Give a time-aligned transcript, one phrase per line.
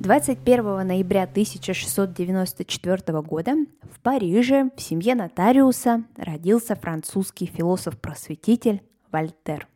[0.00, 8.80] 21 ноября 1694 года в Париже в семье нотариуса родился французский философ-просветитель
[9.12, 9.68] Вольтер.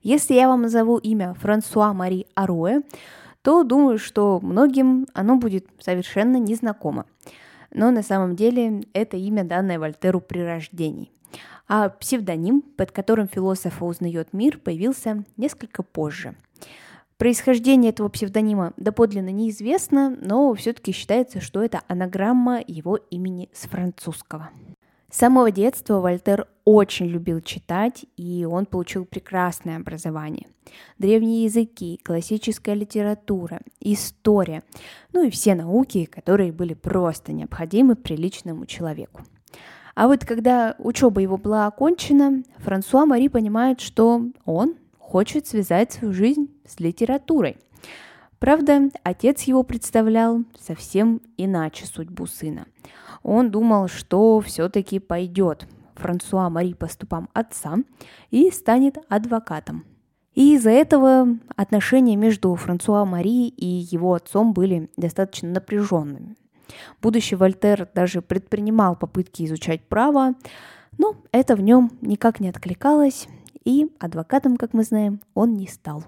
[0.00, 2.80] Если я вам назову имя Франсуа Мари Аруэ,
[3.42, 7.04] то думаю, что многим оно будет совершенно незнакомо.
[7.70, 11.10] Но на самом деле это имя, данное Вольтеру при рождении.
[11.68, 16.34] А псевдоним, под которым философа узнает мир, появился несколько позже–
[17.16, 24.50] Происхождение этого псевдонима доподлинно неизвестно, но все-таки считается, что это анаграмма его имени с французского.
[25.10, 30.48] С самого детства Вольтер очень любил читать, и он получил прекрасное образование.
[30.98, 34.64] Древние языки, классическая литература, история,
[35.12, 39.22] ну и все науки, которые были просто необходимы приличному человеку.
[39.94, 44.74] А вот когда учеба его была окончена, Франсуа Мари понимает, что он
[45.04, 47.58] хочет связать свою жизнь с литературой.
[48.38, 52.66] Правда, отец его представлял совсем иначе судьбу сына.
[53.22, 57.76] Он думал, что все-таки пойдет Франсуа Мари по ступам отца
[58.30, 59.84] и станет адвокатом.
[60.34, 66.34] И из-за этого отношения между Франсуа Мари и его отцом были достаточно напряженными.
[67.00, 70.34] Будущий Вольтер даже предпринимал попытки изучать право,
[70.98, 73.28] но это в нем никак не откликалось,
[73.64, 76.04] и адвокатом, как мы знаем, он не стал.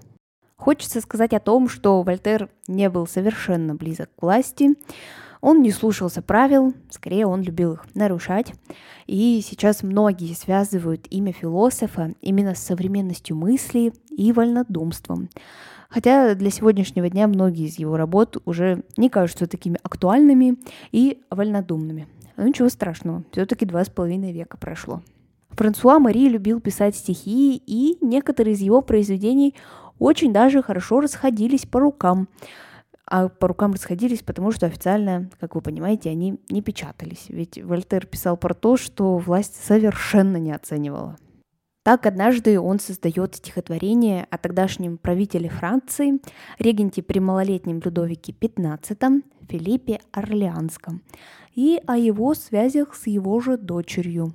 [0.55, 4.75] Хочется сказать о том, что Вольтер не был совершенно близок к власти,
[5.41, 8.53] он не слушался правил, скорее он любил их нарушать.
[9.05, 15.29] И сейчас многие связывают имя философа именно с современностью мысли и вольнодумством.
[15.89, 20.57] Хотя для сегодняшнего дня многие из его работ уже не кажутся такими актуальными
[20.91, 22.07] и вольнодумными.
[22.35, 25.01] Но ничего страшного, все-таки два с половиной века прошло.
[25.57, 29.55] Франсуа Мари любил писать стихи, и некоторые из его произведений
[29.97, 32.29] очень даже хорошо расходились по рукам.
[33.09, 37.25] А по рукам расходились, потому что официально, как вы понимаете, они не печатались.
[37.29, 41.17] Ведь Вольтер писал про то, что власть совершенно не оценивала.
[41.87, 46.19] Так однажды он создает стихотворение о тогдашнем правителе Франции,
[46.59, 51.01] регенте при малолетнем Людовике XV, Филиппе Орлеанском,
[51.55, 54.33] и о его связях с его же дочерью.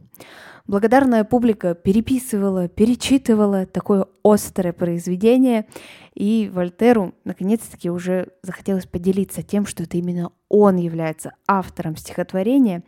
[0.67, 5.67] Благодарная публика переписывала, перечитывала такое острое произведение,
[6.15, 12.83] и Вольтеру наконец-таки уже захотелось поделиться тем, что это именно он является автором стихотворения,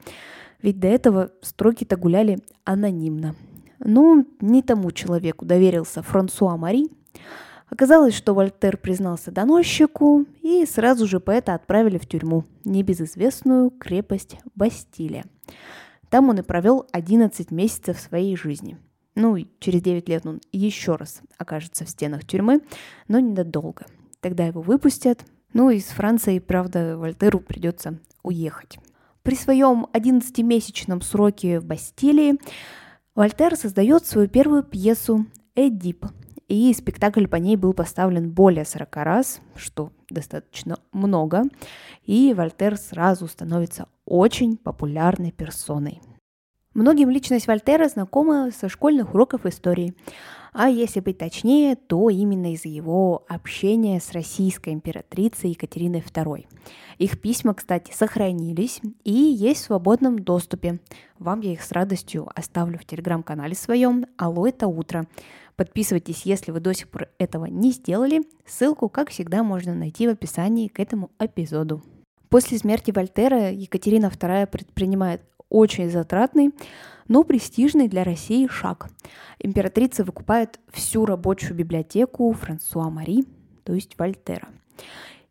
[0.63, 3.35] ведь до этого строки-то гуляли анонимно.
[3.85, 6.87] Ну, не тому человеку доверился Франсуа Мари.
[7.69, 15.25] Оказалось, что Вольтер признался доносчику, и сразу же поэта отправили в тюрьму, небезызвестную крепость Бастилия.
[16.09, 18.79] Там он и провел 11 месяцев своей жизни.
[19.17, 22.63] Ну и через 9 лет он еще раз окажется в стенах тюрьмы,
[23.07, 23.87] но недолго.
[24.21, 25.25] Тогда его выпустят.
[25.53, 28.79] Ну и с Францией, правда, Вольтеру придется уехать.
[29.23, 32.39] При своем 11-месячном сроке в Бастилии
[33.15, 36.05] Вольтер создает свою первую пьесу «Эдип»,
[36.49, 41.45] и спектакль по ней был поставлен более 40 раз, что достаточно много,
[42.05, 46.01] и Вольтер сразу становится очень популярной персоной.
[46.75, 49.95] Многим личность Вольтера знакома со школьных уроков истории,
[50.53, 56.47] а если быть точнее, то именно из-за его общения с российской императрицей Екатериной II.
[56.99, 60.81] Их письма, кстати, сохранились и есть в свободном доступе.
[61.21, 65.07] Вам я их с радостью оставлю в телеграм-канале своем «Алло, это утро».
[65.55, 68.23] Подписывайтесь, если вы до сих пор этого не сделали.
[68.45, 71.83] Ссылку, как всегда, можно найти в описании к этому эпизоду.
[72.29, 75.21] После смерти Вольтера Екатерина II предпринимает
[75.55, 76.51] очень затратный,
[77.07, 78.89] но престижный для России шаг.
[79.39, 83.25] Императрица выкупает всю рабочую библиотеку Франсуа Мари,
[83.63, 84.49] то есть Вольтера.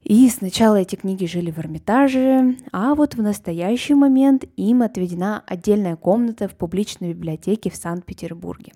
[0.04, 5.96] И сначала эти книги жили в Эрмитаже, а вот в настоящий момент им отведена отдельная
[5.96, 8.74] комната в публичной библиотеке в Санкт-Петербурге.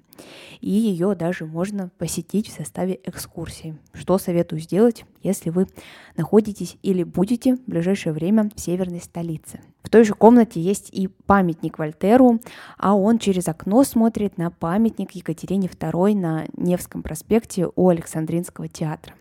[0.61, 5.67] И ее даже можно посетить в составе экскурсии, что советую сделать, если вы
[6.15, 9.59] находитесь или будете в ближайшее время в северной столице.
[9.83, 12.39] В той же комнате есть и памятник Вольтеру,
[12.77, 19.13] а он через окно смотрит на памятник Екатерине II на Невском проспекте у Александринского театра.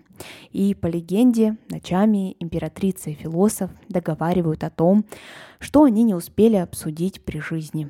[0.52, 5.04] И по легенде, ночами императрица и философ договаривают о том,
[5.58, 7.88] что они не успели обсудить при жизни.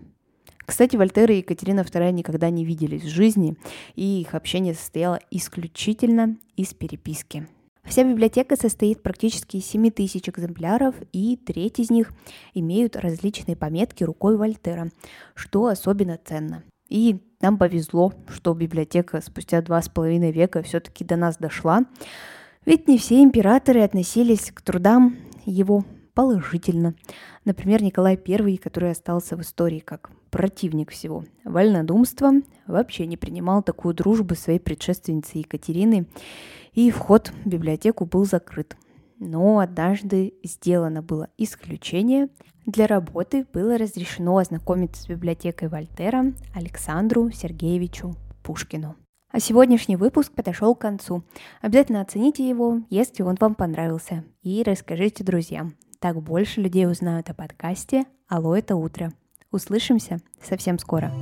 [0.64, 3.56] Кстати, Вольтер и Екатерина II никогда не виделись в жизни,
[3.94, 7.46] и их общение состояло исключительно из переписки.
[7.84, 12.12] Вся библиотека состоит практически из 7 тысяч экземпляров, и треть из них
[12.52, 14.90] имеют различные пометки рукой Вольтера,
[15.34, 16.64] что особенно ценно.
[16.88, 21.84] И нам повезло, что библиотека спустя два с половиной века все-таки до нас дошла,
[22.64, 25.84] ведь не все императоры относились к трудам его
[26.14, 26.94] положительно.
[27.44, 32.32] Например, Николай I, который остался в истории как противник всего вольнодумства,
[32.66, 36.06] вообще не принимал такую дружбу своей предшественницы Екатерины,
[36.72, 38.76] и вход в библиотеку был закрыт.
[39.18, 42.28] Но однажды сделано было исключение,
[42.66, 48.96] для работы было разрешено ознакомиться с библиотекой Вольтера Александру Сергеевичу Пушкину.
[49.30, 51.22] А сегодняшний выпуск подошел к концу.
[51.60, 55.76] Обязательно оцените его, если он вам понравился, и расскажите друзьям.
[56.00, 59.12] Так больше людей узнают о подкасте «Алло, это утро».
[59.50, 61.12] Услышимся совсем скоро.